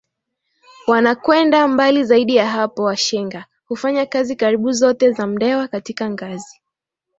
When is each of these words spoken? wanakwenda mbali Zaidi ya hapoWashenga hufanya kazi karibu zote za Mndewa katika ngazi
wanakwenda 0.87 1.67
mbali 1.67 2.03
Zaidi 2.03 2.35
ya 2.35 2.47
hapoWashenga 2.49 3.45
hufanya 3.65 4.05
kazi 4.05 4.35
karibu 4.35 4.71
zote 4.71 5.11
za 5.11 5.27
Mndewa 5.27 5.67
katika 5.67 6.09
ngazi 6.09 6.61